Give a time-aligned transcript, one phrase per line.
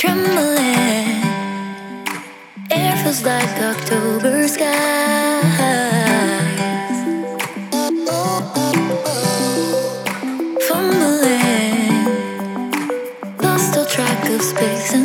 [0.00, 1.20] trembling.
[2.70, 4.70] Air feels like October skies.
[10.66, 12.06] Fumbling,
[13.42, 14.99] lost all track of space.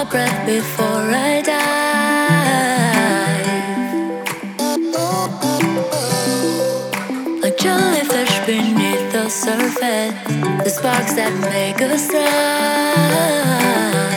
[0.00, 1.60] a breath before I die.
[7.42, 10.14] Like jellyfish beneath the surface,
[10.64, 14.09] the sparks that make us thrive.